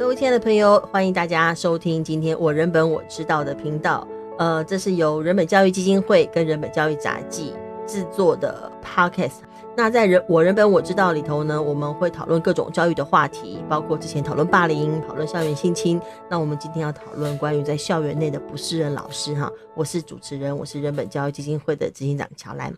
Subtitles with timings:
[0.00, 4.08] 各位亲爱的朋友，欢迎大家收听今天我人本我知道的频道。
[4.38, 7.52] 呃，这是由人本教育基金会跟人本教育杂记
[7.86, 9.40] 制作的 podcast。
[9.76, 16.00] 那在人我人本我知道里头呢，我们会讨论各种教育的话题，包括之前讨论霸凌、讨论校园性侵。
[16.30, 19.52] 那我们今天要讨论关于在校园内的不适任老师哈。
[19.74, 22.72] 我是主持人，我是人本教育基金会的执行长乔兰。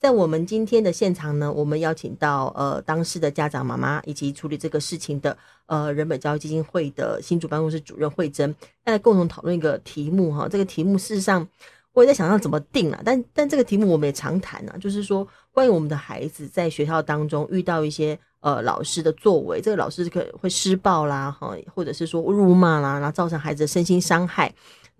[0.00, 5.36] 在我们今天的现场呢，我们邀请到呃当事的家长妈妈以及处理这个事情的
[5.66, 8.54] 呃人本教育基金会的新竹办公室主任慧珍，
[8.86, 10.48] 来共同讨论一个题目哈。
[10.48, 11.46] 这个题目事实上
[11.92, 24.50] 我也在想要怎么定啊，但但这个题目我们也常谈啊，就是说关于我们的孩子在学校当中遇到一些呃老师的作为，这个老师可会施暴啦哈，或者是说辱骂啦，然后造成孩子的身心伤害。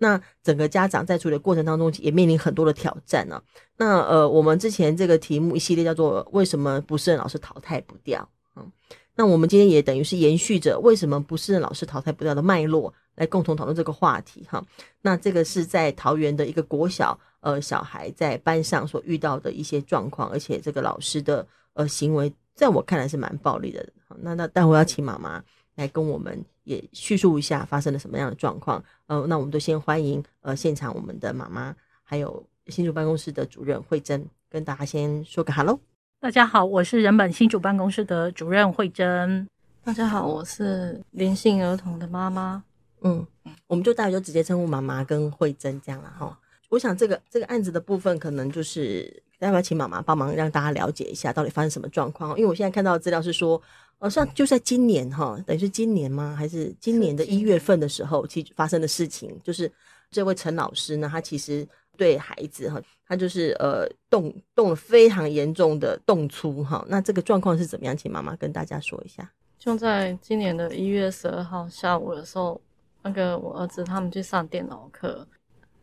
[0.03, 3.39] 那整个家长在处理的过程当中也面临很多的挑战呢、
[3.77, 8.71] 那呃，我们之前这个题目一系列叫做“为什么不胜任老师淘汰不掉”嗯，
[9.15, 14.65] 那我们今天也等于是延续着为什么不适任老师淘汰不掉的脉络，来共同讨论这个话题哈。
[15.03, 23.87] 那这个是在桃园的一个国小呃小孩在班上所遇到的一些状况，而且这个老师的呃行为在我看来是蛮暴力的。
[24.21, 25.43] 那那待会要请妈妈
[25.75, 26.43] 来跟我们。
[26.63, 28.83] 也叙述一下发生了什么样的状况。
[29.07, 35.79] 呃，那我们都先欢迎呃现场我们的妈妈，还有新竹办公室的主任慧珍，跟大家先说个 hello。
[36.19, 39.47] 大家好，我是人本新竹办公室的主任慧珍。
[39.83, 42.63] 大家好，我是林姓儿童的妈妈。
[43.01, 43.25] 嗯，
[43.65, 46.37] 我们就大家就直接称呼妈妈跟慧珍这样了哈。
[46.69, 52.37] 我想这个这个案子的部分，可能就是待会请妈妈帮忙让大家了解一下到底发生什么状况。
[52.37, 53.61] 因为我现在看到的资料是说。
[54.01, 56.35] 哦，像就在今年哈，等于是今年吗？
[56.35, 59.71] 还是今年的一月份的时候，其实发生的事情，就是
[60.09, 66.83] 这位陈老师呢，他其实对孩子哈，他就是呃动动了非常严重的动粗哈。
[66.89, 67.95] 那这个状况是怎么样？
[67.95, 69.29] 请妈妈跟大家说一下。
[69.59, 72.59] 就在今年的一月十二号下午的时候，
[73.03, 75.27] 那个我儿子他们去上电脑课，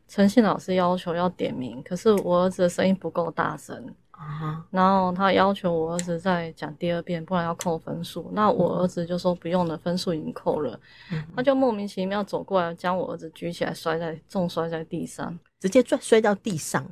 [0.09, 3.95] 陈信老师要求要点名，可是我儿子的声音不够大声。
[4.19, 8.29] 啊，然后他要求我儿子再讲第二遍，不然要扣分数。
[8.33, 10.79] 那我儿子就说不用了，分数已经扣了。
[11.13, 16.85] 嗯，他就莫名其妙走过来，将我儿子举起来，摔在重摔在地上，直接摔摔到地上。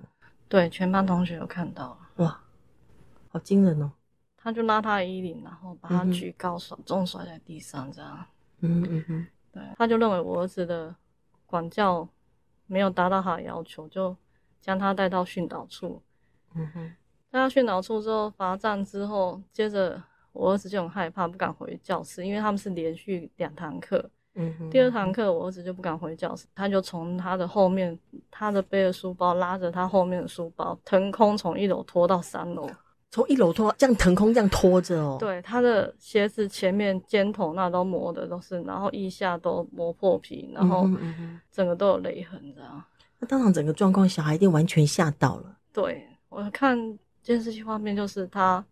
[0.49, 1.99] 对，全班同学都看到了。
[2.25, 2.41] 哇，
[3.29, 3.91] 好惊人哦！
[4.37, 8.25] 他就拉他的衣领，然后把他举高，摔重摔在地上，这样。
[8.61, 9.27] 嗯嗯嗯。
[9.53, 10.95] 对，他就认为我儿子的
[11.45, 12.09] 管教
[12.69, 14.17] 没有达到他的要求，就
[14.61, 16.01] 将他带到训导处。
[16.55, 16.95] 嗯哼。
[17.37, 20.03] 他去脑处之后罚站之后，接着
[20.33, 24.11] 我儿子就很害怕，不敢回教室，因为他们是连续两堂课。
[24.35, 24.71] 嗯哼。
[24.71, 27.99] 第二堂课我儿子就不敢回教室，他就从他的后面，
[28.31, 32.69] 他的背的书包拉着他后面的书包，腾空从一楼拖到三楼。
[33.09, 35.17] 从一楼拖，这样腾空这样拖着哦。
[35.19, 40.87] 对，他的鞋子前面尖头那都磨的都是，然后腋下都磨破皮，然后
[41.51, 42.85] 整个都有勒痕这样。
[43.19, 45.57] 那当场整个状况，小孩一定完全吓到了。
[45.73, 46.99] 对，我看。
[47.27, 48.65] 监视器画面就是他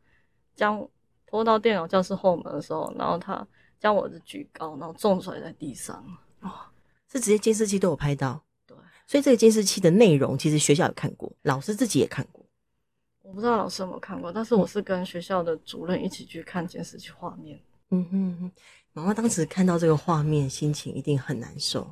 [0.54, 0.88] 将
[1.26, 3.44] 拖到电脑教室后门的时候，然后他
[3.80, 5.96] 将我的举高，然后重摔在地上。
[6.40, 6.52] 哦，
[7.10, 8.40] 是直接监视器都有拍到。
[8.64, 8.76] 对，
[9.08, 12.46] 所以这个监视器的内容其实学校有看过，老师自己也看过。
[13.22, 17.60] 我不知道老师有没有看过，但是我是跟学校的主任一起去看监视器画面。
[17.90, 18.52] 嗯哼哼，
[18.92, 21.84] 妈妈当时看到这个画面，心情一定很难受，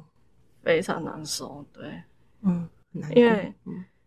[0.62, 1.66] 非常难受。
[1.72, 2.00] 对，
[2.42, 2.68] 嗯。
[3.16, 3.52] 因为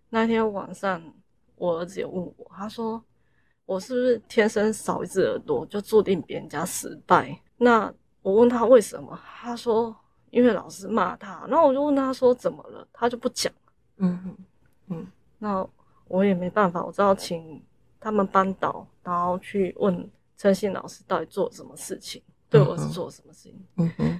[0.09, 1.03] 那天晚上。
[1.57, 3.01] 我儿子也问我，他说
[3.66, 9.95] ：“我是不是天生少一只耳朵，就注定别人家失败？”那我问他为什么，他说
[10.31, 13.51] ：“因为老师骂他。”然后我就问他说：“怎么了？”他就不讲。
[13.97, 14.38] 嗯嗯
[14.88, 15.07] 嗯。
[15.39, 15.65] 那
[16.07, 17.63] 我也没办法，我只好请
[17.99, 23.65] 他们班导，然后去问陈信老师到底做什么事情，对我儿子做什么事情。
[23.77, 24.19] 嗯哼。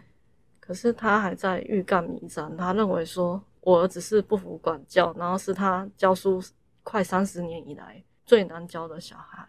[0.60, 6.42] 可是他还在欲盖弥彰，他认为说我儿子是不服管教，然后是他教书。
[6.86, 9.46] 快三十年以来最难教的小孩，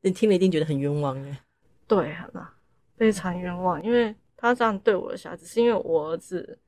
[0.00, 1.38] 你听了一定觉得很冤枉耶。
[1.86, 2.52] 对啊，
[2.96, 6.58] 非常冤枉，因为他这样对我的小孩子，是因为我儿子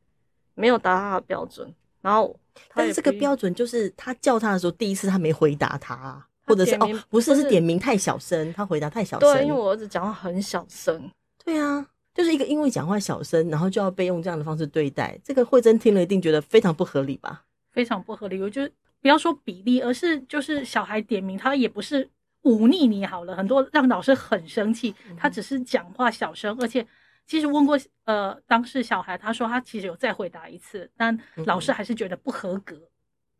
[0.54, 2.38] 没有达到他的标准，然后
[2.72, 9.28] 但是这个标准就是他叫他的时候，第一次他没回答他，或者是哦不是是点名太小声，他回答太小声。
[9.34, 11.10] 对，因为我儿子讲话很小声。
[11.44, 17.44] 对啊，就是一个因为讲话小声，然后就要被用这样的方式对待，这个慧珍听了一定觉得非常不合理吧？
[17.70, 18.72] 非常不合理，我觉得。
[19.02, 22.08] 不要说比例，而是就是小孩点名，他也不是
[22.42, 26.86] 忤逆你好了，很多让老师很生气，他只是讲话小声，而且
[27.26, 32.80] 其实问过呃当事小孩，他说他其实有再回答一次，但老师还是觉得不合格，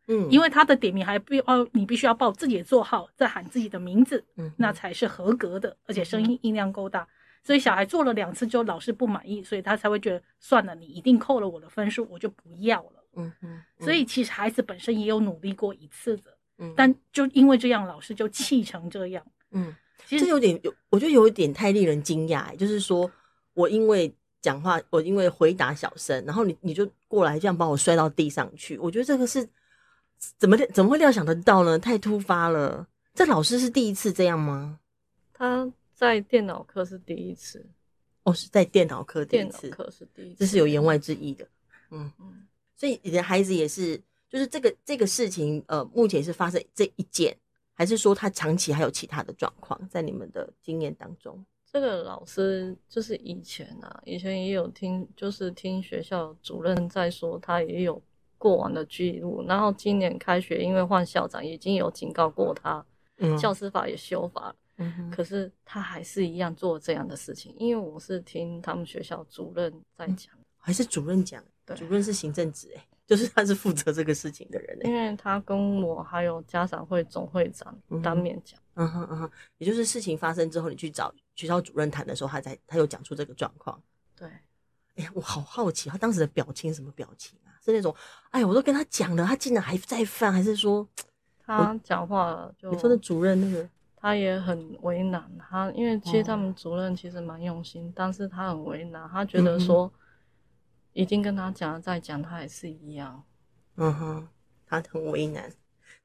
[0.09, 7.07] 嗯，因为他的点名还必哦你必须要报自己的座号，再喊自己的名字，嗯，那才是合格的，而且声音音量够大，
[7.45, 13.02] 所以小孩做了两次之后，老师不满意，所以他才会觉得算了，你一定扣了我的分数，我就不要了。
[13.15, 13.63] 嗯嗯。
[13.81, 19.25] 所以其实孩子本身也有努力过一次的，嗯，但就因为这样，老师就气成这样。
[19.51, 19.75] 嗯，
[20.07, 23.11] 其实这有点有，我觉得有一点太令人惊讶，就是说
[23.55, 29.49] 我因为讲话，我因为回答小声，然后你你就过来这样把我摔到地上去，我觉得这个是
[30.39, 31.79] 怎么怎么会料想得到呢？
[31.79, 32.87] 太突发了。
[33.15, 34.79] 这老师是第一次这样吗？
[35.35, 37.65] 他在电脑课是第一次，
[38.23, 41.47] 哦，是在电脑课第一次，电脑课是第一次，这是有言外之意的。
[41.91, 42.47] 嗯嗯，
[42.83, 43.97] 所以你的孩子也是，
[44.29, 47.33] 就是这个这个事情，呃，目前是发生这一件，
[47.75, 49.81] 还是说他长期还有其他的状况？
[49.89, 58.03] 在你们的经验当中，这个老师就是以前啊，以前也有听，就是听学校主任在说，他也有
[58.37, 62.85] 过往的记录，然后今年开学，因为换校长，已经有警告过他。
[63.19, 67.55] 嗯、教师法也修法了，嗯、可是他还是一样做这样的事情。
[67.57, 71.41] 因为我是听他们学校主任在讲、嗯，还是主任讲？
[71.75, 74.79] 对，主任是行政职，哎， 就是他是负责这个事情的人。
[74.85, 83.81] 因为他跟我还有家长会总会长当面讲，嗯哼嗯哼，也就是事情发生之后，你去找学校主任谈的时候，他才他有讲出这个状况。
[84.17, 84.29] 对，
[84.97, 87.51] 哎呀，我好好奇，他当时的表情什么表情啊？
[87.65, 87.95] 是那种，
[88.31, 90.87] 哎呀，我都跟他讲了，他竟然还在犯，还是说？
[91.45, 95.29] 他讲话就你说的主任那个，他也很为难。
[95.39, 99.09] 他因为其实他们主任其实蛮用心，哦、但是他很为难。
[99.09, 99.93] 他觉得说
[100.93, 103.23] 已经跟他讲了，再讲他也是一样。
[103.77, 104.29] 嗯哼，
[104.67, 105.51] 他很为难。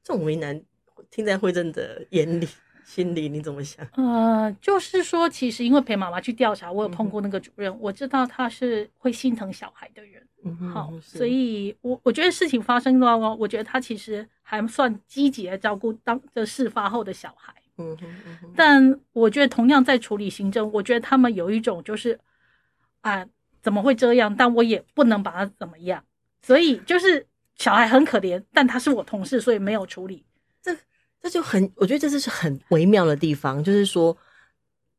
[0.02, 0.62] 这种为难
[1.10, 2.48] 听在惠贞的眼里。
[2.88, 3.86] 心里你怎么想？
[3.96, 10.26] 呃，就是说，其实因为陪妈妈去调查，我有碰过那个主任，嗯、我知道他是会心疼小孩的人。
[10.42, 17.52] 嗯哼，好，所以我我觉得事情发生的话，我觉得他其实还算积极的照顾当这事发后的小孩。
[17.76, 22.18] 嗯哼，嗯哼，但我觉得同样在处理行政，我觉得他们有一种就是
[23.02, 23.22] 啊，
[23.62, 24.34] 怎么会这样？
[24.34, 26.02] 但我也不能把他怎么样，
[26.42, 27.26] 所以就是
[27.56, 30.24] 小孩很可怜，但他是我同事，所以没有处理。
[30.62, 30.76] 这
[31.20, 34.16] 这就很，我觉得这是很微妙的地方，就是说，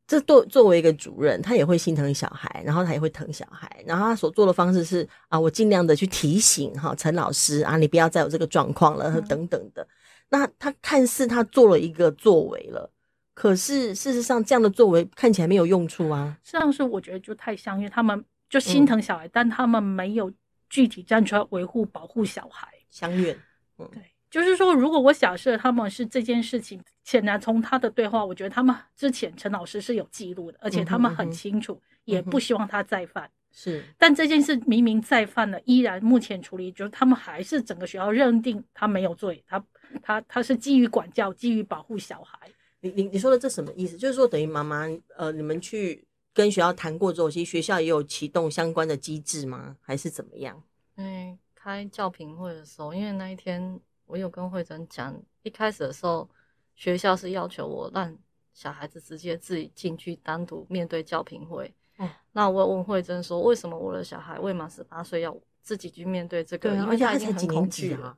[0.06, 9.88] 这作作为一个主任，他也会心疼小孩，然后他也会疼小孩，然后他所做的方式是啊，我尽量的去提醒哈陈老师啊，你不要再有这个状况了，嗯、等等的。
[10.29, 12.91] 那他看似他做了一个作为了，
[13.33, 16.38] 可是事实上这样的作为看起来没有用处啊。
[16.44, 20.31] 实际上是我觉得就太像，因为他们就心疼小孩，嗯、但他们没有
[20.69, 23.38] 具体站出来维护保护小孩，相远。
[23.78, 24.01] 嗯，对。
[24.30, 33.28] 就是说，如果我假设他们是这件事情，显然从他的对话，我觉得他们之前陈老师是有记录的，而且他们很清楚，也不希望他再犯。
[33.51, 39.66] 是，但这件事明明再犯了，依然目前处理，就是他们还是整个学校认定他没有罪，他
[40.04, 42.38] 他他是基于管教，基于保护小孩。
[42.81, 43.98] 你你你说的这什么意思？
[43.98, 44.86] 就是说等于妈妈
[45.18, 46.06] 呃，你们去
[46.39, 49.75] 跟学校谈过之后，其实学校也有启动相关的机制吗？
[49.81, 50.63] 还是怎么样？
[50.95, 53.80] 嗯，开教评会的时候，因为那一天。
[54.12, 56.27] 我有跟慧珍讲，一开始的时候，
[56.75, 58.18] 学校是要求我让
[58.56, 61.71] 小孩子直接自己进去单独面对教评会。
[62.00, 66.71] 嗯，那我问慧珍说，为什么我的小孩未满十八岁要自己去面对这个？
[66.71, 68.18] 对啊，因为他已经很恐惧了，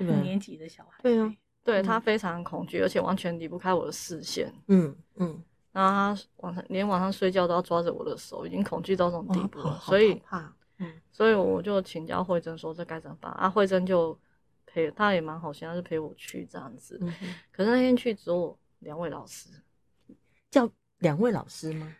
[0.00, 1.02] 五年级的小孩。
[1.02, 4.50] 对啊，对他非常恐惧，而且完全离不开我的视线。
[4.68, 5.38] 嗯嗯，
[5.76, 9.78] 然后他晚上连晚上睡觉都要抓着我的手，已经恐惧到这种地步了。
[9.82, 10.20] 所以
[11.12, 13.30] 所以我就请教慧珍说，这该怎么办？
[13.32, 14.18] 啊，慧珍就。
[14.68, 16.98] 陪他也蛮好心，他就陪我去这样子。
[17.00, 17.10] 嗯、
[17.50, 19.48] 可是那天去只有两位老师，
[20.50, 21.96] 叫两位老师吗？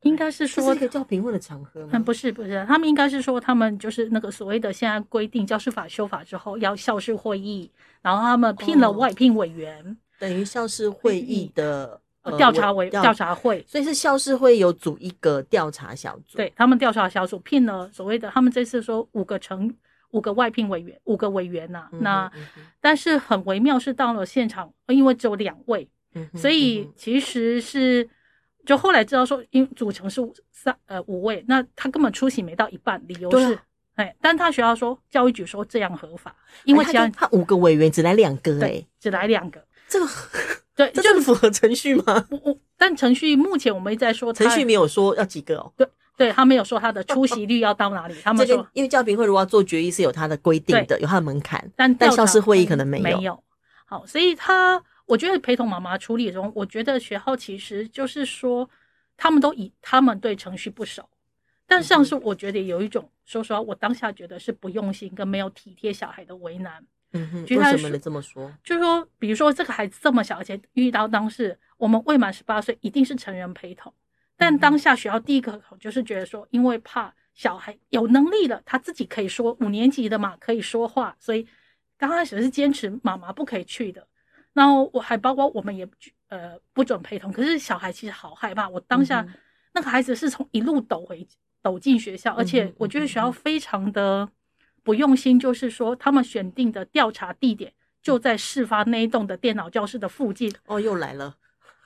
[0.00, 1.90] 应该是说一个教评会的场合吗？
[1.92, 12.00] 嗯，不是不是，他们应该是说他们就是那个所谓的现在规定教师法修法之后要校事会议，然后他们聘了外聘委员，哦、等于校事会议的
[12.36, 19.74] 调查委调查会，所以是校事会有组一个调查小组，对他们调查小组聘了所谓的他们这次说五个成。
[20.12, 21.88] 五个外聘委员，五个委员呐、啊。
[21.92, 22.32] 嗯、哼那
[22.80, 28.08] 但是很微妙，是到了现场，因为只有两位，嗯、所以其实是
[28.64, 33.58] 就后来知道说，因组成是三呃五位，那他根本出席没到一半，理由是
[33.96, 36.34] 哎、啊，但他学校说教育局说这样合法，
[36.64, 40.06] 因为其他、哎、他，他五个委员只来两个哎，只来两个，这个
[40.78, 42.24] 对，这就是符合程序吗？
[42.76, 45.86] 但程序目前我们一直在说，程序没有说要几个哦，对。
[46.16, 53.02] 对，他没有说他的出席率要到哪里，他们说因为教评会如果要做决议是有他的规定的，有他的门槛，但但校事会议可能没有。
[53.04, 53.44] 没有。
[53.86, 58.68] 好，所以他我觉得陪同妈妈处理中，我觉得学校其实就是说，
[59.16, 61.08] 他们都以他们对程序不熟，
[61.68, 66.84] 但像是我觉得有一种、说实话，我当下觉得是不用心跟没有体贴小孩的为难。
[67.12, 68.52] 嗯哼，为什么你这么说？
[68.62, 73.92] 就是说，比如说这个孩子这么小，而且遇到当事，我们未满十八岁，一定是成人陪同。
[74.36, 81.46] 但当下学校第一个口就是觉得说，因为怕小孩有能力了，他自己可以说五年级的嘛，可以说话，所以
[81.96, 84.06] 刚开始是坚持妈妈不可以去的。
[84.52, 85.88] 然后我还包括我们也
[86.28, 88.68] 呃不准陪同，可是小孩其实好害怕。
[88.68, 89.26] 我当下
[89.72, 91.26] 那个孩子是从一路抖回
[91.62, 94.28] 抖进学校，而且我觉得学校非常的
[94.88, 97.70] 不用心，就是说他们选定的调查地点
[98.02, 100.50] 就在事发那一栋的电脑教室的附近。
[100.64, 101.36] 哦，又来了。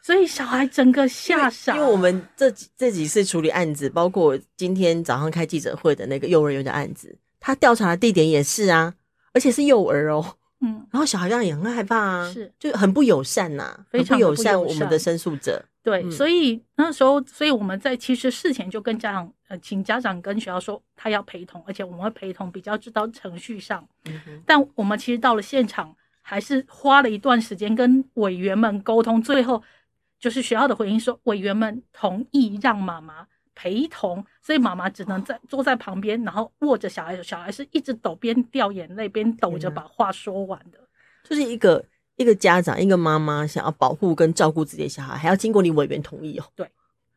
[0.00, 8.94] 所以小孩整个吓傻，因为我们这几这几次处理案子，包括今天早上开记者会的那个幼儿园的案子，他调查的地点也是啊，
[9.32, 15.60] 而且是幼儿哦，嗯，然后小孩这样也很害怕啊，是就很不友善呐、啊，非常不友善我们的申诉者。
[15.82, 23.86] 对，所以那时候，所以我们在其实事前就跟家长呃，请家长跟学校说他要陪同，而且我们会陪同比较知道程序上，
[24.46, 29.62] 但我们其实到了现场还是花了一段时间跟委员们沟通，最后。
[30.22, 40.78] 就是学校的回应说，委员们同意让妈妈陪同，所以妈妈只能在坐在旁边，然后握着小孩，小孩是一直抖，边掉眼泪边抖着把话说完的。
[41.24, 41.84] 就是一个
[42.22, 46.44] 一个家长，一个妈妈想要保护跟照顾自己的小孩，还要经过你委员同意哦。
[46.54, 46.68] 对，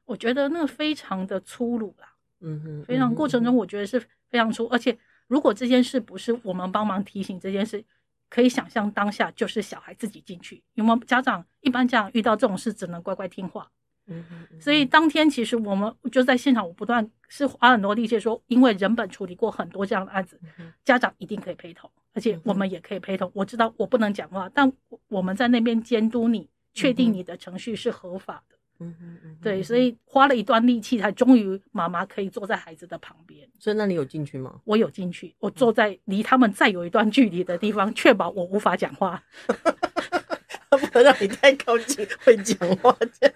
[0.05, 4.97] 我觉得那个非常的粗鲁啦，嗯哼，非常过程中我觉得是非常粗，而且
[5.27, 7.83] 如果这件事不是我们帮忙提醒这件事。
[8.27, 11.45] 可以想象当下就是小孩自己进去，有没有家长？
[11.61, 13.69] 一般家长遇到这种事只能乖乖听话。
[14.07, 14.59] 嗯嗯。
[14.59, 20.39] 所以当天其实我们就在现场，我不断是花很多力气说，因为人本处理过很多这样的案子，
[20.83, 23.29] 家长一定可以陪同，而且我们也可以陪同。
[23.35, 24.71] 我知道我不能讲话，但
[25.09, 28.55] 我们在那边监督你，确定你的程序是合法的。
[28.79, 33.47] 嗯嗯嗯，对，所以花了一段力气，才终于妈妈可以坐在孩子的旁边。
[33.59, 34.59] 所以那你有进去吗？
[34.65, 39.23] 我有进去，我坐在离他们再有一段距离的地方，确保我无法讲话。
[40.69, 43.35] 他不能让你太靠近会讲话这样。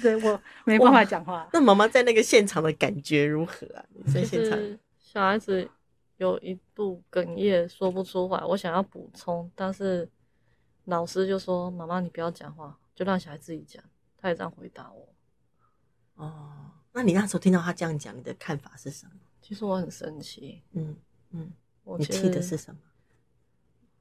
[0.00, 1.48] 对，我 没办法讲话。
[1.52, 3.84] 那妈妈在那个现场的感觉如何啊？
[3.92, 4.56] 你在现场，
[4.96, 5.68] 小孩子
[6.24, 10.08] 有一度哽咽说不出话，我想要补充，但是
[10.84, 13.82] 老师就说：“妈妈，你不要讲话，就让小孩自己讲。”
[14.18, 15.08] 他也这样回答我。
[16.16, 16.52] 哦，
[16.92, 19.12] 那你那时候听到他这样讲，你的看法是什么？
[19.40, 20.62] 其实我很生气。
[20.72, 20.94] 嗯
[21.30, 21.50] 嗯，
[21.84, 22.80] 我你气的是什么？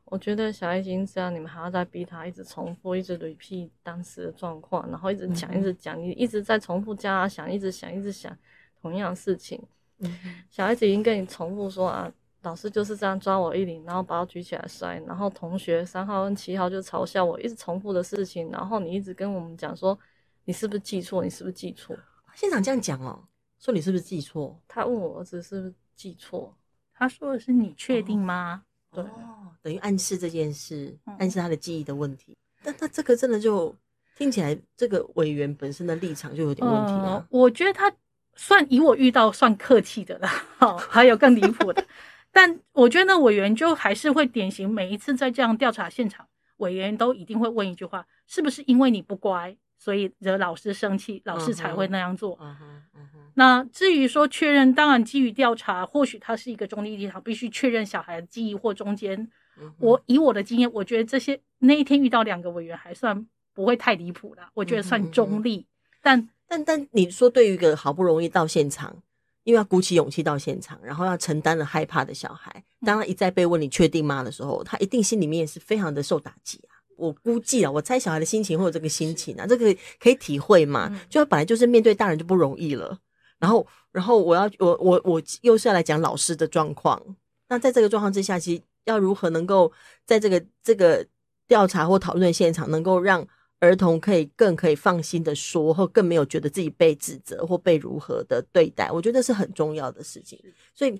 [0.04, 8.38] 我觉得小孩已经这样，你们还要再逼他一直重复，一直 repeat 当时的状况，然后一直讲，一直讲，你一直在重复叫他想，一直想，一直想
[8.82, 9.64] 同样的事情。
[10.00, 12.12] 嗯，小孩子已经跟你重复说啊。
[12.44, 20.00] 老师就是这样抓我衣领，然后把我举起来摔，然后同学三号跟七号就嘲笑我，一直重复的事情，然后你一直跟我们讲说，
[20.46, 21.22] 你是不是记错？
[21.22, 21.94] 你是不是记错？
[22.36, 23.28] 现场这样讲哦，
[23.60, 24.58] 说你是不是记错？
[24.70, 26.56] 他问我儿子是不是记错？
[26.94, 28.64] 他说的是你确定吗？
[28.92, 32.32] 哦、对，哦，等于暗示这件事，暗示他的记忆的问题。
[32.32, 33.76] 嗯、但他这个真的就
[34.18, 37.16] 听起来，这个委员本身的立场就有点问题啊。
[37.16, 37.94] 呃、我觉得他
[38.42, 40.30] 算以我遇到算客气的了，
[40.60, 41.86] 哦，还有更离谱的。
[42.32, 46.26] 但我觉得那委员就还是会典型，每一次在这样调查现场，
[46.58, 52.38] 委员都一定会问一句话：是不是因为你不乖，所以惹老师生气，老师才会那样做？
[52.40, 53.20] 嗯哼，嗯哼。
[53.34, 59.30] 那至于说确认，当然基于调查，或许他是一个中立立场，必须确认小孩的记忆或中间。
[59.80, 65.68] 我以我的经验，我觉得这些那一天遇到两个委员还算不会太离谱啦，我觉得算中立。
[66.02, 69.02] 但但但你说，对于一个好不容易到现场。
[69.46, 76.78] 因为要鼓起勇气到现场，然后要承担了害怕的小孩，当他一再被问“你确定吗”的时候，他一定心里面是非常的受打击啊。
[76.98, 80.90] 我估计啊，我猜小孩的心情会有这个心情啊，这个可以体会嘛。
[81.10, 82.96] 就他本来就是面对大人就不容易了，
[83.40, 87.02] 然后，然后我要我我我又是要来讲老师的状况。
[87.48, 89.72] 那在这个状况之下，其实要如何能够
[90.06, 91.04] 在这个这个
[91.48, 93.26] 调查或讨论现场，能够让
[93.60, 100.40] 儿童可以更可以放心的说，或更没有觉得自己被指责或被如何的对待，我觉得是很重要的事情。
[100.74, 100.92] 所以，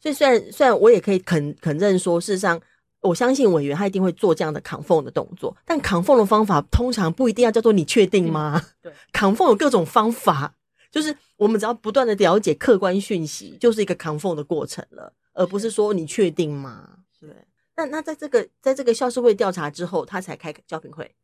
[0.00, 2.60] 所以虽然虽然我也可以肯肯认说，事实上
[3.00, 8.60] 我相信委员他一定会做这样的 confirm 的动作，但 confirm 的方法通常不一定要叫做你确定吗？
[8.82, 10.54] 对，confirm 有各种方法，
[10.90, 16.98] 就是我们只要不断的了解客观讯息，就是一个 confirm 的过程了，而不是说你确定吗？
[17.20, 17.30] 对。
[17.76, 21.14] 那那在这个在这个校事会调查之后，他才开教评会。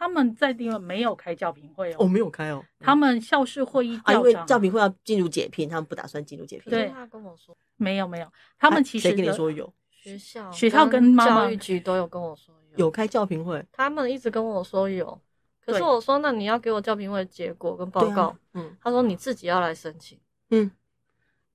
[0.00, 2.64] 他们在地方没有开教评会哦，哦，没有开哦。
[2.78, 6.70] 他们校事会议啊，因为教评会要进入解聘，他们不打算进入解聘。
[6.70, 8.26] 对，他跟我说没有没有，
[8.58, 9.70] 他们其实谁跟你说有？
[9.90, 15.20] 学校学校跟教育局都有跟我说有有开教评会，他们一直跟我说有，
[15.66, 20.70] 可是我说那你要给我教评会结果跟报告，嗯，他说你自己要来申请，嗯。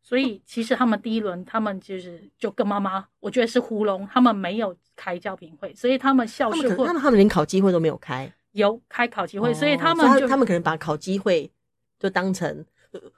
[0.07, 11.49] 所以其实他们第一轮，他们就是就跟妈妈，我觉得是糊弄，他们没有开教评会，所以他们校事会，他们他们连考机会都没有开，有开考机会，哦、所以他们就他，他们可能把考机会
[11.97, 12.63] 就当成。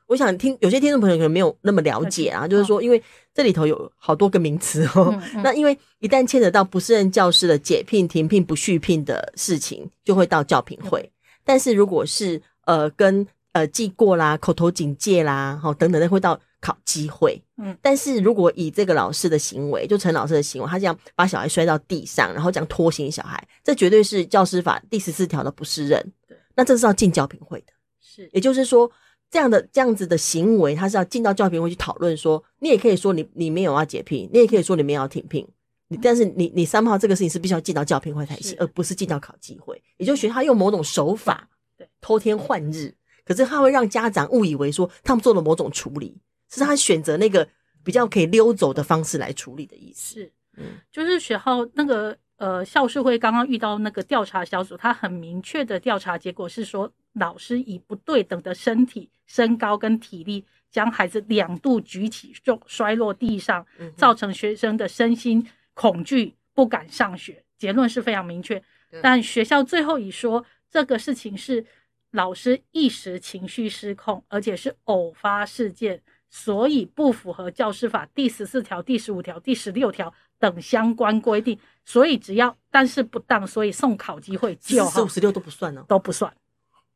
[0.08, 3.00] 我想听有些听众朋友可能没有那么了解啊，就是说，因为
[3.32, 5.10] 这里头有好多个名词哦。
[5.12, 11.02] 嗯嗯、那因为一旦牵扯到不适任教师的解聘、停聘、不续聘的事情，就会到教评会。
[11.02, 11.12] 嗯、
[11.44, 17.42] 但是如果是呃跟呃记过啦、口头警戒啦、哈等等的，会到考机会。
[17.58, 26.14] 嗯，但是如果以这个老师的行为，就陈老师的行为，他这样把小孩摔到地上，然后这样拖行小孩，这绝对是教师法第十四条的不适任。
[26.28, 27.74] 对，那这是要进教评会的。
[28.00, 28.92] 是，也就是说。
[29.30, 32.16] 这样的这样子的行为，他是要进到教评会去讨论。
[32.16, 35.46] 说，你也可以说你你没有要解聘，你也可以说你没有要停聘。
[35.90, 39.84] 你但是你你三号这个事情是必须要进到教评会才行，而不是进到考机会。
[39.98, 41.46] 也就是学校用某种手法，
[41.78, 42.96] 对，偷天换日。
[43.26, 46.18] 可是他会让家长误以为说他们做了某种处理，
[46.50, 47.48] 是他选择那个
[47.84, 50.22] 比较可以溜走的方式来处理的意思。
[50.22, 52.18] 是，嗯，就是学校那个。
[52.38, 67.44] 呃，校事会刚刚遇到那个调查小组，他很明确的调查结果是说，老师以不对等的身体、身高跟体力，将孩子两度举起就摔落地上，造成学生的身心恐惧，不敢上学。
[67.58, 68.62] 结论是非常明确，
[69.02, 71.66] 但学校最后已说这个事情是
[72.12, 76.00] 老师一时情绪失控，而且是偶发事件，
[76.30, 80.14] 所以不符合教师法第十四条、第十五条、第十六条。
[80.40, 84.86] 等相关规定，所以只要但是不当，所以送考机会就。
[84.86, 85.84] 十五十六都不算呢？
[85.88, 86.32] 都不算。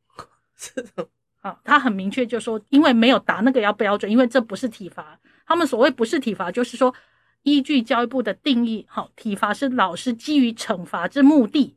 [0.54, 1.08] 是的，
[1.40, 5.18] 啊，他很明确就说，因为没有达那个要标准，因为这不是体罚。
[5.44, 6.94] 他们所谓不是体罚，就是说
[7.42, 11.76] 依据教育部的定义，好，体罚是老师基于惩罚之目的，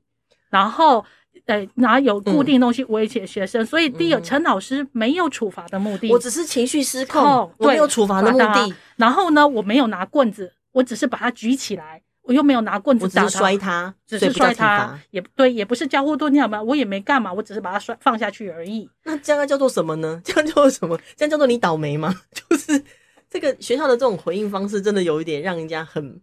[0.51, 1.03] 然后
[1.45, 3.63] 呃拿有固定东西威胁学生。
[3.63, 8.75] 嗯、所以第一个，陈老师没有处罚的目的，我只是情绪失控，哦、我没有处罚的目的。
[8.95, 10.53] 然后呢，我没有拿棍子。
[10.75, 18.89] 我只是把他举起来，我又没有拿棍子打他，我只是摔他，只是摔他，也不对，也不是交互蹲跳嘛，我也没干嘛，我只是把他摔放下去而已。
[19.05, 20.19] 那这样叫做什么呢？
[20.25, 20.99] 这样叫做什么？
[21.15, 22.13] 这样叫做你倒霉吗？
[22.49, 22.83] 就是
[23.29, 26.19] 这个学校的这种回应方式，真的有一点让人家很，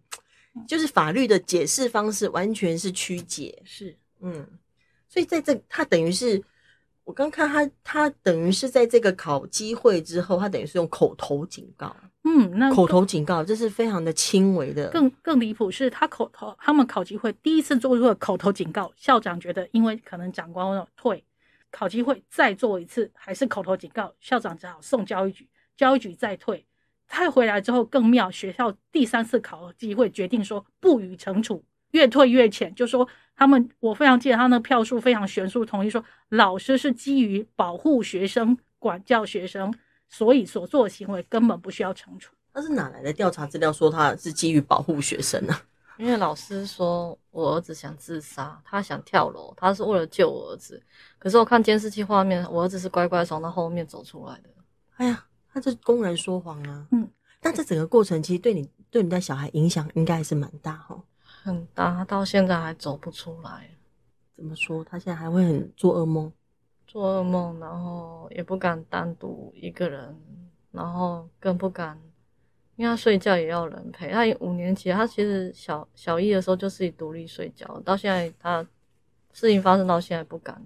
[0.69, 3.63] 就是法律的解释方式完全是曲解。
[3.65, 4.47] 是，嗯，
[5.13, 6.43] 所以在这，他等于是。
[7.05, 11.95] 我刚看他，他等于是在这个考机会之后，他等于是用口头警告。
[12.23, 14.89] 嗯，那口头警告这是非常的轻微的。
[14.91, 21.25] 更更离谱是他口头，他们考机会第一次做出了口头警告，校长觉得因为可能长官退，
[21.73, 26.65] 考机会再做一次还是口头警告，校长只好送教育局，教育局再退。
[27.09, 31.65] 他回来之后更妙，学校第三次考机会决定说不予惩处。
[31.93, 39.73] 越退越浅，就说他们，我非常记得他那个票数非常悬殊，同意说老师是基于保护学生、管教学生，
[40.09, 42.35] 所以所做的行为根本不需要惩处。
[42.53, 45.55] 他是哪来的调查资料说他是基于保护学生呢？
[45.99, 50.83] 因为老师说我儿子想自杀，他想跳楼，他是为了救我儿子。
[51.19, 54.49] 可是我看监视器画面，我儿子是乖乖从他后面走出来的。
[54.97, 56.87] 哎呀，他这公然说谎啊！
[56.91, 57.09] 嗯，
[57.41, 60.99] 但这整个过程其实对你对你的小孩影响应该还是蛮大哈。
[61.43, 63.69] 很大，他到现在还走不出来。
[64.37, 64.85] 怎么说？
[64.85, 66.33] 他现在还会很做噩梦，
[66.87, 70.17] 做噩梦，然后也不敢单独一个人，
[70.71, 72.01] 然后更不敢，
[72.77, 74.11] 因为他睡觉也要人陪。
[74.11, 78.63] 他五年级，他其实小小一的时候就自己独立睡觉，到现在他
[79.33, 80.65] 事情发生到现在不敢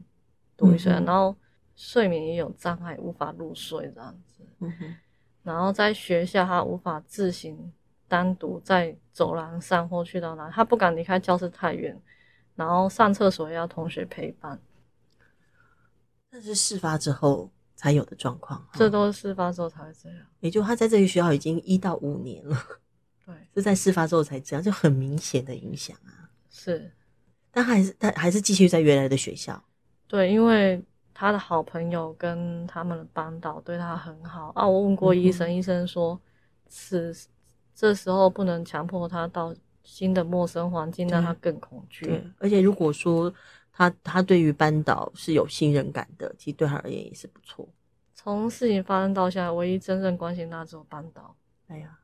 [0.57, 1.35] 独立睡，嗯、然后
[1.75, 4.43] 睡眠也有障碍，无法入睡这样子。
[4.61, 4.97] 嗯、哼
[5.43, 7.73] 然后在学校他无法自行。
[8.09, 12.01] 单独在走廊上或去到哪，他不敢离开教室太远，
[12.55, 14.61] 然后上厕所也要同学陪伴。
[16.31, 20.19] 那是事发之后才有的状况，这都是事发之后才会这样。
[20.41, 22.57] 也就他在这个学校已经一到五年了，
[23.25, 26.31] 对，是在事发之后才这样，就很明显的影响啊。
[26.51, 26.93] 是，
[27.51, 29.63] 但还是他还是继续在原来的学校。
[30.07, 34.67] 对，因为他的好朋友跟他们的班导对他很好啊。
[34.67, 36.21] 我问过医生，嗯、医生说
[36.69, 37.17] 是。
[37.77, 42.07] 这时候不能强迫他到新的陌生环境，让他更恐惧。
[42.07, 43.33] 对，而且如果说
[43.71, 47.69] 他他对于班导是有信任感的，其实对他而言也是不错。
[48.15, 51.37] 从事情发生到现在，唯一真正关心他只有班导。
[51.69, 51.99] 哎呀，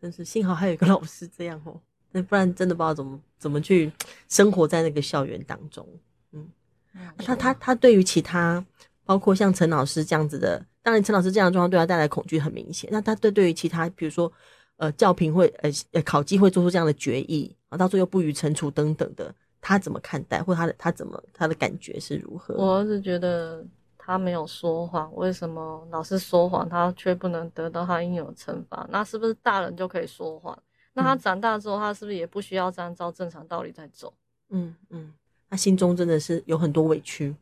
[0.00, 3.92] 真是幸好还有一个老师这样哦，那不然真的不知道怎么怎么去
[4.28, 5.86] 生活在那个校园当中。
[6.32, 6.50] 嗯，
[6.94, 8.62] 啊、他他他对于其他，
[9.04, 12.90] 包括像陈老师这样子的，当然陈老师这样的状况对他带来恐惧很明显。
[12.92, 14.30] 那他对对于其他，比如说。
[14.76, 22.54] 呃，教评会呃呃考绩会做出这样的决议啊，到最后又不予惩处等等的，他怎么看待，或他的他怎么他的感觉是如何？
[22.54, 23.64] 我是觉得
[23.96, 28.86] 他没有说谎，为什么老是说谎，他却不能得到他应有的惩罚？
[28.90, 30.58] 那是不是大人就可以说谎？
[30.92, 34.12] 那他长大之后，他是不是也不需要按照正常道理在走？
[34.50, 35.12] 嗯嗯，
[35.48, 37.34] 他心中真的是有很多委屈，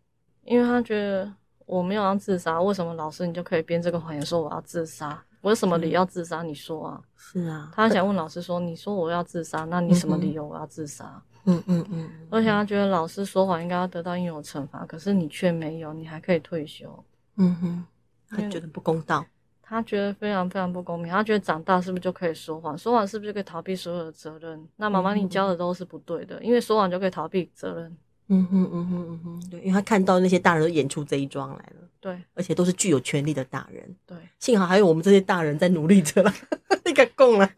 [0.44, 1.32] 因为他觉得。
[1.64, 5.24] 我没有要自杀，为什么老师你就可以编这个谎言说我要自杀？
[5.42, 6.42] 我有什么理由要自杀？
[6.42, 7.02] 你说啊？
[7.16, 11.22] 是啊，他想问老师说，你说我要自杀，那你什么理由我要自杀？
[11.44, 17.04] 嗯嗯嗯，而且他觉得老师说谎应该要得到应有的惩罚，可是你却没有，你还可以退休。
[17.36, 17.84] 嗯哼，
[18.30, 19.26] 他觉得不公道，
[19.60, 21.10] 他觉得非常非常不公平。
[21.10, 22.78] 他觉得长大是不是就可以说谎？
[22.78, 24.68] 说谎是不是就可以逃避所有的责任？
[24.76, 27.96] 那妈妈，你教的都是不对的，因为说谎就可以逃避责任。
[28.28, 36.32] 嗯哼嗯哼嗯哼，对，因为他看到那些大人都演出这一桩来了，对，而且都是具有权力的大人，对，幸好还有我们这些大人在努力着了，
[36.84, 37.50] 那个供了，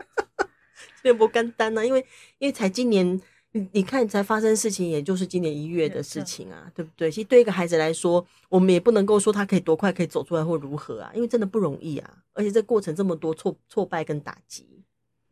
[1.03, 2.01] 这不简单呢，因为
[2.39, 3.21] 因为才今年。
[3.57, 7.09] 你你看，才发生事情，也就是今年一月的事情啊，对不对？
[7.09, 14.67] 其实对一个孩子来说，我们也不能够说他可以多快可以走出来或如何啊，因为真的不容易啊，而且这过程这么多挫挫败跟打击。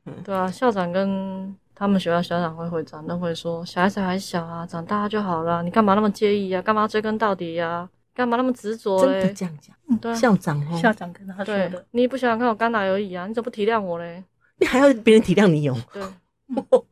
[0.06, 6.62] 嗯，对啊，校长跟他们学校校长会会长都会说，小孩子还小啊，长大就好了，你干嘛那么介意呀？
[6.62, 7.88] 干嘛追根到底呀？
[8.14, 9.00] 干嘛那么执着？
[9.00, 9.74] 真的这样讲？
[9.88, 14.22] 嗯，对啊，校长哦，校长跟他说的，你不想想看我刚来而已啊，你怎么不体谅我嘞？
[14.58, 15.76] 你还要别人体谅你哦？
[15.92, 16.02] 对。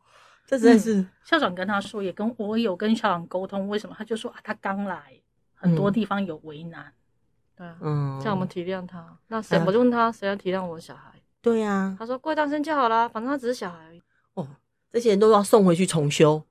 [0.47, 3.95] 这真的是、嗯、校长跟他说，也跟我有跟校长沟通，为什么？
[3.97, 5.01] 他就说啊，他刚来，
[5.55, 6.93] 很多地方有为难，
[7.57, 9.17] 对、嗯，嗯，叫我们体谅他。
[9.29, 9.63] 那谁？
[9.65, 11.13] 我就问他，谁要体谅我的小孩？
[11.41, 13.99] 对呀、啊，他说过一段时间就好啦，反正他只是小孩而已。
[13.99, 14.03] 哦，
[14.93, 16.43] 这些人都要送回去重修，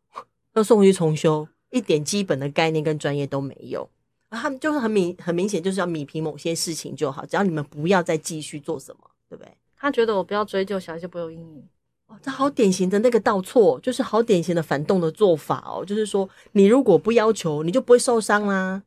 [0.54, 3.90] 要送回去重修，一点基本的概念跟专业都没有。
[4.32, 9.52] 他们就是很明很明显，就是要米平某些事情就好，只要你们不要再继续做什么，对不对？
[9.76, 11.64] 他觉得我不要追究小孩，就不会有阴影。
[12.08, 15.84] 哦，这好典型的那个倒错，就是好典型的反动的做法哦。
[15.86, 18.84] 就是说，你如果不要求，你就不会受伤啦，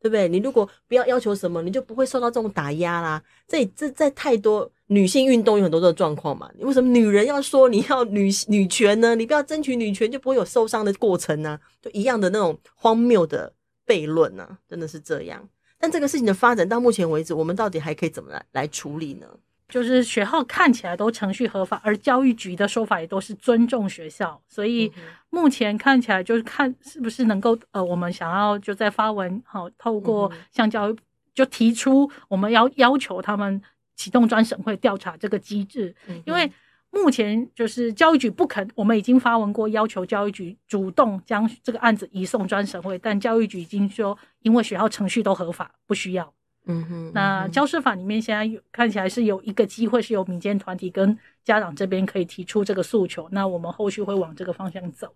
[0.00, 0.28] 对不对？
[0.28, 3.22] 你如果不要要求什么，你就不会受到这种打压啦。
[3.48, 6.48] 这这在太多女性运动有很多的状况嘛。
[6.60, 9.14] 为什么女人要说你要女女权呢？
[9.14, 11.58] 你不要争取女权，就不会有受伤的过程呢？
[11.82, 13.52] 就一样的那种荒谬的
[13.86, 15.48] 悖论呢，真的是这样。
[15.78, 19.26] 但这个事情的发展到目前为止，我们到底还可以怎么来来处理呢？
[19.68, 24.92] 就是学校看起来都程序合法，而教育局的说法也都是尊重学校，所以
[25.30, 30.96] 目前看起来就是看是不是能够呃，我们想要就在发文好，透过向教育
[31.34, 33.60] 就提出我们要要求他们
[33.96, 36.50] 启动专审会调查这个机制，因为
[36.90, 46.32] 目前就是教育局不肯，我们已经发文过要求教育局主动将这个案子移送专审会，但教育局已经说因为学校程序都合法，不需要。
[46.66, 53.28] 嗯哼，那教师法里面现在有看起来是有一个机会，是由民间团体跟家长这边可以提出这个诉求。
[53.32, 55.12] 那我们后续会往这个方向走。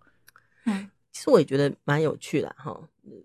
[0.65, 2.79] 嗯，其实我也觉得蛮有趣的哈。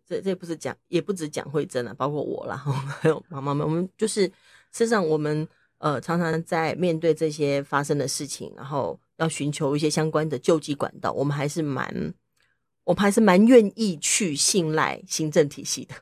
[0.07, 4.31] 这这不是讲，也不止讲慧珍啊，包括我啦，还有妈妈们，我们就是
[4.75, 12.13] 事实上我们呃常常在面对这些发生的事情，然后要寻求一些相关的救济管道，我们还是蛮，
[12.85, 15.95] 我们还是蛮愿意去信赖行政体系的，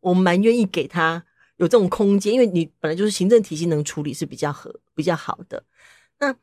[0.00, 1.24] 我们蛮愿意给他。
[1.56, 5.62] 有这种空间，因为你本来就是行政体系能处理是比较合比较好的，
[6.18, 6.34] 那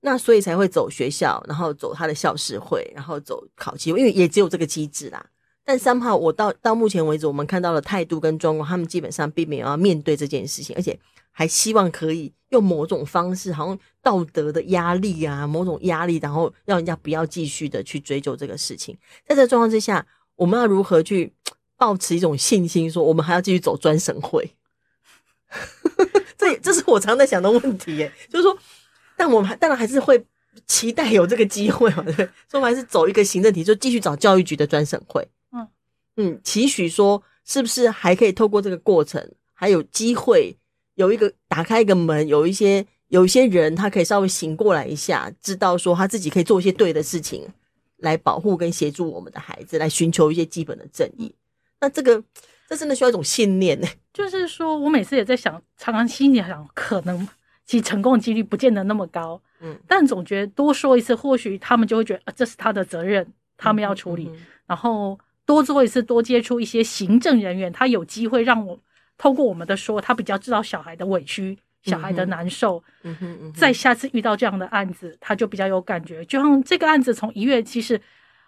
[0.00, 5.24] 那所以才会走学校，然后走他的校事会，然后走考绩，因为也只有这个机制啦。
[5.64, 10.98] 但三号我到到目前为止，我们看到的态度跟状况，他们基本上并没有要面对这件事情，而且
[11.36, 18.96] 还希望可以用某种方式，好像道德的压力啊，某种压力，然后让人家不要继续的去追究这个事情。
[19.26, 21.32] 在这个状况之下，我们要如何去
[21.76, 24.54] 保持一种信心，说我们还要继续走专审会？
[26.38, 28.56] 这这是我常在想的问题耶，就是说，
[29.16, 30.24] 但我们还当然还是会
[30.66, 32.26] 期待有这个机会嘛，对不对？
[32.48, 35.26] 所以我们还是走一个行政体，就继续找教育局的专审会。
[35.50, 35.68] 嗯
[36.16, 40.56] 嗯，期许说是不是还可以透过这个过程，还有机会
[40.94, 47.48] 有一个打开一个门，有一些有一些人他可以稍微醒过来一下，知道说他自己可以做一些对的事情，
[47.98, 51.34] 来保护跟协助我们的孩子，来寻求一些基本的正义。
[51.80, 52.22] 那这个。
[52.66, 53.86] 这真的需要一种信念呢。
[54.10, 57.28] 就是说，我每次也在想，常常心里想，可能
[57.66, 59.38] 其实成功的几率不见得那么高。
[59.60, 64.24] 嗯，但总觉得多说一次，或许他们就会觉得，啊，这是他的责任，他们要处理。
[64.24, 68.80] 嗯嗯嗯、然后多做一次，多接触一些行政人员，他有机会让我
[69.18, 72.82] 透过我们的说，他比较知道小孩的委屈，小孩的难受。
[73.02, 76.24] 嗯哼，嗯，在下次遇到这样的案子，他就比较有感觉。
[76.24, 78.00] 就像这个案子从一月，其实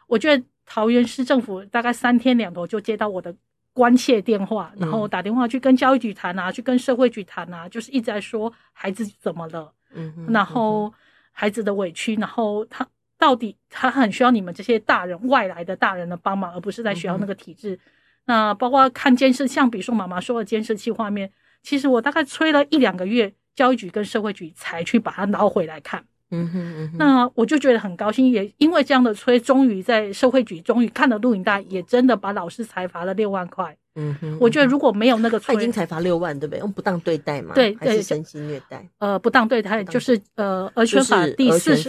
[0.06, 3.34] 我觉得桃园市政府大概三天两头就接到我的。
[3.76, 10.90] 关切电话，然后打电话去跟教育局谈啊，嗯、去跟社会局谈啊，就是一直在说孩子怎么了，嗯哼，然后
[11.30, 17.78] 孩子的委屈，然后他到底他很需要你们这些大人外来的大人的帮忙，而不是在学校那个体制。
[18.26, 21.30] 那包括看监视，像比如说妈妈说的监视器画面，
[21.62, 26.04] 其实我大概催了一两个月，教育局跟社会局才去把它捞回来看。
[26.32, 26.96] 嗯哼嗯哼。
[26.98, 33.76] 那我就觉得很高兴，也因为这样的催，终于在社会局终于看了录影带，也真的把老师裁罚了六万块。
[33.94, 34.36] 嗯哼。
[34.40, 36.58] 我觉得如果没有那个催，他已经裁罚六万，对不对？
[36.58, 37.54] 用不当对待嘛？
[37.54, 38.84] 对，还是身心虐待？
[38.98, 41.88] 呃，不当对待就是呃，儿权法第四十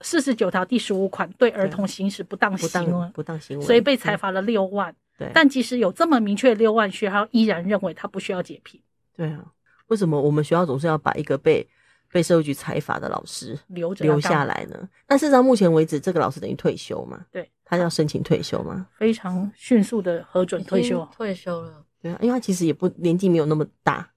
[0.00, 4.94] 四十九条第十五款，对儿童行使不当行为，不当行为，所以被裁罚了六万。
[5.22, 5.30] 对。
[5.34, 8.80] 但即使有这么明确的六万，学校依然认为他不需要解聘。
[9.16, 9.52] 对啊。
[9.88, 11.68] 为什么我们学校总是要把一个被
[12.10, 14.88] 被社会局裁罚的老师留留下来呢？
[15.06, 17.26] 但事实上，目前为止，这个老师等于退休嘛？
[17.30, 18.86] 对，他要申请退休吗？
[18.96, 21.84] 非常迅速的核准退休，退休了。
[22.00, 24.10] 对啊，因为他其实也不年纪没有那么大，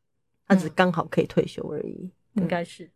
[0.47, 2.09] 他只刚好可以退休而已。
[2.35, 2.89] 嗯、应该是，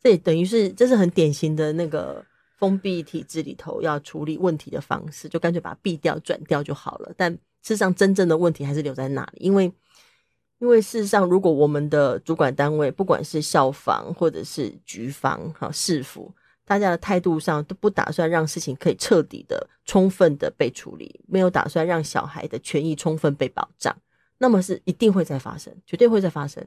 [0.00, 2.24] 这也等于是这是很典型的那个
[2.58, 7.12] 封闭体制里头要处理问题的方式，就干脆把它闭掉、转掉就好了。
[7.16, 9.72] 但事实上，真正的问题还是留在那里，因为。
[10.62, 16.30] 因为事实上，如果我们的主管单位，不管是校方或者是局方、哈市府，
[16.66, 23.96] 大家的态度上都不打算让事情可以彻底的、充分的被处理，没有打算让小孩的权益充分被保障，
[24.36, 26.62] 那么是一定会再发生，绝对会再发生。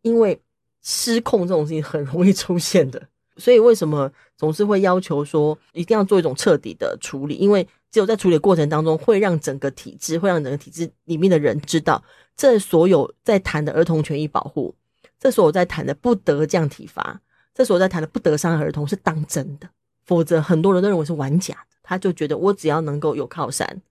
[0.00, 0.40] 因为
[0.80, 7.34] 失控这种事情很容易出现的，所以为什么总是会要求说一定要做一种彻底的处理？
[7.34, 12.02] 因为只有在处理过程当中，会让整个体制，会让整个体制里面的人知道。
[12.34, 14.74] 这所有在谈的儿童权益保护，
[15.20, 17.20] 这所有在谈的不得这样体罚，
[17.54, 19.68] 这所有在谈的不得伤害儿童是当真的，
[20.06, 21.76] 否则很多人都认为是玩假的。
[21.82, 23.82] 他就觉得我只要能够有靠山，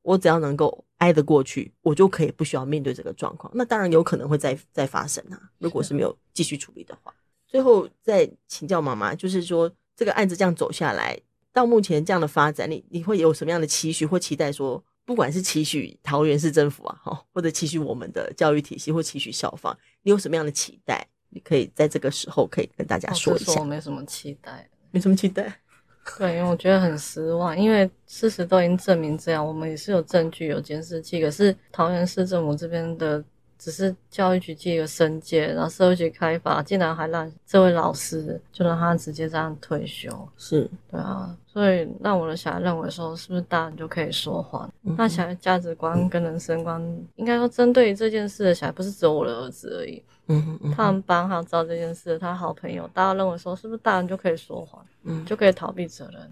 [0.00, 3.52] 我只要能够挨得过去，我就可以不需要面对这个状况。
[3.54, 7.12] 那当然有可能会再再发生啊，如果是没有继续处理的话。
[7.46, 11.20] 最后再请教妈妈，就是说这个案子这样走下来，
[11.52, 14.82] 到目前这样的发展，你你会有什么样的期许或期待说？
[15.04, 21.04] 不管是期许桃园市政府啊，哈，或者期许我们的教育体系，或期许校方，你有什么样的期待？
[21.28, 23.60] 你可以在这个时候可以跟大家说一下。
[23.60, 25.52] 我没什么期待，没什么期待。
[26.18, 33.22] 对，因为我觉得很失望，因为事实都已经证明这样，我们也是有证据、有监视器，可是桃园市政府这边的。
[33.62, 44.68] 只是教育局借一个申诫，然后社会局开发，竟然还让这位老师就让他直接这样退休，是对啊，所以让我的小孩认为说，是不是大人就可以说谎？
[44.82, 46.82] 嗯、那小孩价值观跟人生观，
[47.14, 50.02] 应该说针对于这件事的小孩，不是只有我的儿子而已。
[50.26, 54.84] 嗯嗯，他们班还有知道这件事，他好朋友，大家认为说，是不是大人就可以说谎？
[55.04, 56.28] 嗯，就可以逃避责任？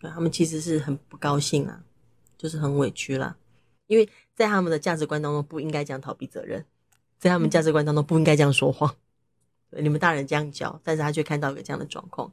[0.00, 1.80] 对，他们其实是很不高兴啊，
[2.36, 3.34] 就是很委屈啦，
[3.86, 6.62] 因为在他们的价值观当中，不应该这样逃避责任。
[7.24, 8.94] 在他们价值观当中不应该这样说谎，
[9.70, 12.30] 你们大人这样教，但是他却看到一个这样的状况，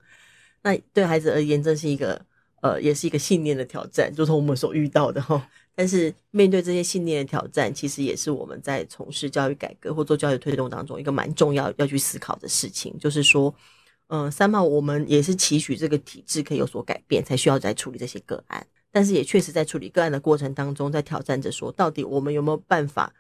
[0.64, 2.22] 那对孩子而言，这是一个
[2.62, 5.48] 呃，也是一个信念的挑战，就是我们所遇到的哈。
[5.74, 13.56] 但是面对这些信念的挑战，其实也是我们在从事教育改革或做教育推动当中一个蛮重要要去思考的事情，就是说，
[14.08, 23.14] 嗯、呃，三号我们也是期许这个体制可以有所改变，才需要再处理这些个案，但是也确实在处理个案的过程当中，在挑战着说，到底我们有没有办法？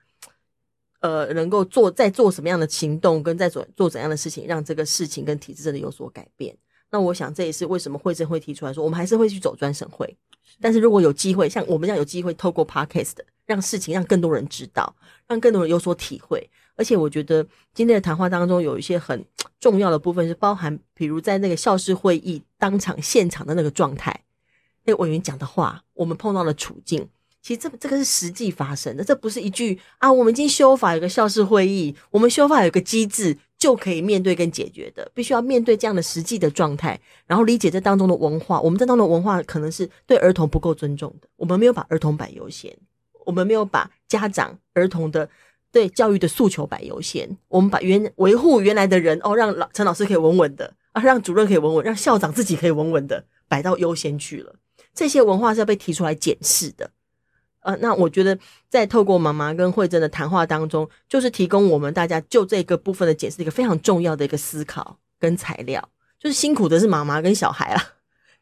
[1.01, 6.55] 呃，能够做在做什么样的行动，跟在做做怎样的事情，让这个事情跟体制真的有所改变。
[6.91, 10.17] 那我想这也是为什么惠政会提出来说，我们还是会去走专省会。
[10.59, 13.13] 但是如果有机会，像我们这样有机会透过 Podcast
[13.45, 14.95] 让事情让更多人知道，
[15.27, 16.47] 让更多人有所体会。
[16.75, 19.25] 而且我觉得今天的谈话当中有一些很
[19.59, 24.23] 重要的部分，是包含，比如在那个校事会议当场现场的那个状态，
[24.83, 27.07] 那个委员讲的话，我们碰到的处境。
[27.41, 38.61] 其实这这个是实际发生的，这不是一句啊，我们已经修法有个校事会议，我们修法有个机制就可以面对跟解决的，必须要面对这样的实际的状态，然后理解这当中的文化。
[38.61, 42.75] 我们这当中的文化可能是对儿童不够尊重的，我们没有把儿童摆优先，
[43.25, 45.27] 我们没有把家长儿童的
[45.71, 54.53] 对教育的诉求摆优先，我们把原维护原来的人哦，让老陈老师可以稳稳的啊，让主任可以稳稳，让校长自己可以稳稳的摆到优先去了。
[54.93, 56.91] 这些文化是要被提出来检视的。
[57.61, 58.37] 呃，那我觉得
[58.69, 65.89] 在透过妈妈跟慧珍的谈话当中，就是提供我们大家就这个部分的解释一个非常重要的一个思考跟材料。
[66.19, 67.83] 就是辛苦的是妈妈跟小孩啊，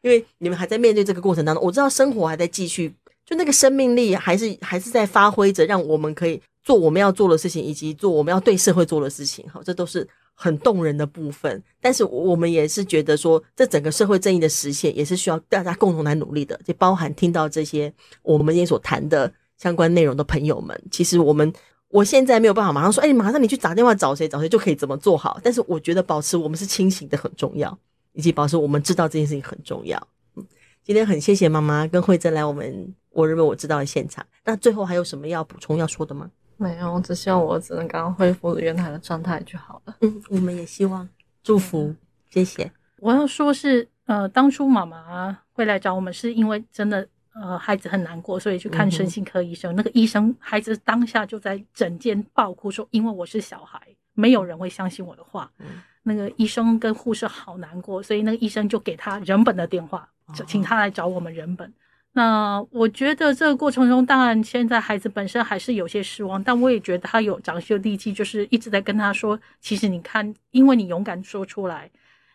[0.02, 2.94] 因为你们还在面对这个过程当中，我知道生活还在继续，
[3.30, 9.48] 就那个生命力还是还是在发挥着，让我们可以做我们要做的事情，以及做我们要对社会做的事情。
[9.48, 10.06] 好，这都是。
[10.42, 16.58] 很动人的部分，但是我们也是觉得说，这整个社会正义的实现也是需要大家共同来努力的。
[16.64, 21.52] 就包含听到这些我们今天所谈的相关内容的朋友们，其实我们
[21.88, 25.38] 我现在没有办法马上说，哎，马上你去打电话找谁找谁就可以怎么做好。
[25.42, 27.78] 但是我觉得保持我们是清醒的很重要，
[28.14, 30.02] 以及保持我们知道这件事情很重要。
[30.36, 30.46] 嗯，
[30.82, 34.24] 今天很谢谢妈妈跟惠珍来我们我认为我知道的现场。
[34.44, 36.30] 那最后还有什么要补充要说的吗？
[36.56, 39.96] 没有，我只希望我只能刚刚恢复原来的状态就好了。
[40.00, 41.08] 嗯，我们也希望，
[41.42, 41.94] 祝福，
[42.28, 42.70] 谢谢。
[42.98, 49.72] 我要说是，呃，当初妈妈会来找我们，是因为真的，呃，孩子很难过，所以去看身心科医生。
[49.72, 53.80] 嗯、那个医生，孩子当下就在诊间爆哭说：“因为我是小孩，
[54.12, 55.50] 没有人会相信我的话。
[55.60, 55.66] 嗯”
[56.02, 60.06] 那个医生跟护士好难过，所以那个医生就给他人本的电话，
[60.46, 61.66] 请他来找我们人本。
[61.68, 61.72] 哦、
[62.12, 71.88] 那我觉得这个过程中，当然现在孩子本身还是有些失望，但我也觉得他有长些力气，就是一直在跟他说：“其实你看，因为你勇敢说出来，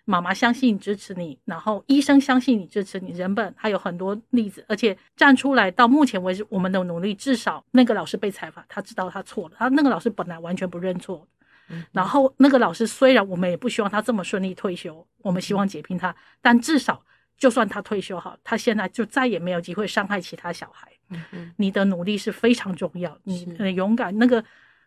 [0.05, 11.27] 妈妈相信你支持你，然后医生相信你支持你，人本还有很多例子，而且站出来到目前为止，我们的努力至少那个老师被采访，他知道他错了，他那个老师本来完全不认错。”
[11.91, 17.03] 然后那个老师虽然我们也不希望他这么顺利退休，我们希望解聘他，但至少
[17.37, 20.91] 就算他退休好，他现在就再也没有机会伤害其他小孩。
[21.57, 24.43] 你的努力是非常重要，你很勇敢，那个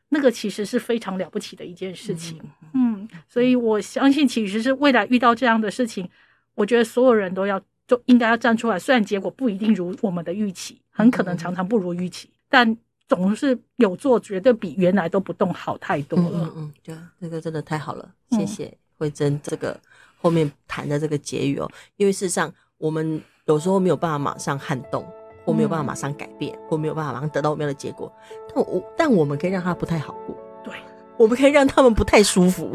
[0.08, 2.40] 那个其实是非常了不起的一件事情。
[2.74, 6.08] 嗯，所以我相信其实是未来遇到这样的事情，
[6.54, 12.76] 我觉得所有人都要就应该要站出来，虽然结果不一定如我们的预期，很可能常常不如预期，但。
[13.08, 16.40] 总是有做，绝对比原来都不动好太多了。
[16.44, 19.80] 嗯嗯，对、嗯，这个真的太好了，谢谢慧珍这个
[20.20, 21.70] 后面谈的这个结语哦。
[21.96, 25.06] 因为事实上，我们有时候没有办法马上撼动，
[25.44, 28.12] 或没有办法马上改变，或没有办法马上得到我们要的结果。
[28.54, 30.36] 但我但我们可以让他不太好过。
[30.64, 30.74] 对。
[31.16, 32.70] 我们可以让他们不太舒服，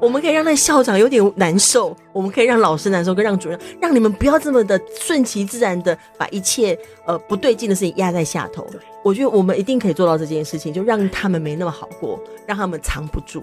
[0.00, 6.76] 我们可以让那校长有点难受，我们可以让老师难受，跟让主任，让你们不要这么的顺其自然的把一切
[7.06, 8.66] 呃不对劲的事情压在下头。
[9.04, 13.40] 我觉得我们一定可以做到这件事情，就让他们没那么好过，让他们藏不住。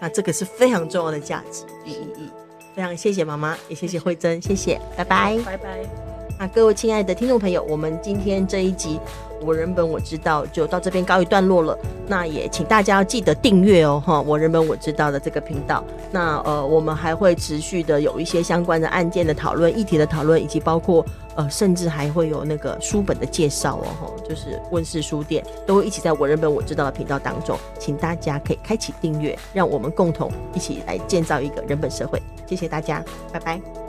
[0.00, 2.28] 那这个是非常重要的价值与意义。
[2.74, 5.80] 非常谢谢妈妈，也谢谢慧珍，谢谢，拜拜，拜拜。
[6.38, 8.98] 那各位亲爱的听众朋友，我们今天这一集。
[9.44, 11.76] 我人本我知道，就到这边告一段落了。
[12.06, 14.20] 那也请大家要记得订阅哦，哈！
[14.22, 15.82] 我人本我知道的这个频道。
[16.12, 24.12] 那呃，我们还会持续的有一些相关的案件的讨论、议题的讨论，以及包括呃，甚至还会有那个书本的介绍哦，哈！
[24.28, 32.20] 就是问世书店都会一起在我人本我知道的频道当中，请大家可以开启订阅，让我们共同一起来建造一个人本社会。
[32.46, 33.81] 谢谢大家，拜拜。